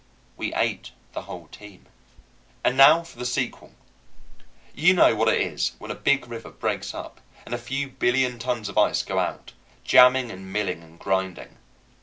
[0.35, 1.85] We ate the whole team.
[2.63, 3.71] And now for the sequel.
[4.73, 8.39] You know what it is when a big river breaks up and a few billion
[8.39, 9.53] tons of ice go out,
[9.83, 11.57] jamming and milling and grinding.